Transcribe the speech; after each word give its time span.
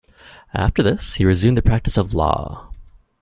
After 0.55 0.81
this, 0.81 1.13
he 1.13 1.25
resumed 1.25 1.57
the 1.57 1.61
practice 1.61 1.95
of 1.95 2.15
law. 2.15 2.71